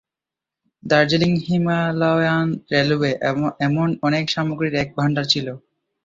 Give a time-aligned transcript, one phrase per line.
[0.83, 3.11] Darjeeling Himalayan railway
[3.67, 5.47] এমন অনেক সামগ্রীর এক ভাণ্ডার ছিল।